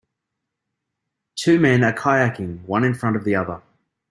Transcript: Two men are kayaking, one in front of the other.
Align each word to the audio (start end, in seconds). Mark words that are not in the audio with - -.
Two 1.35 1.59
men 1.59 1.83
are 1.83 1.93
kayaking, 1.93 2.63
one 2.65 2.83
in 2.83 2.95
front 2.95 3.15
of 3.17 3.23
the 3.23 3.35
other. 3.35 3.61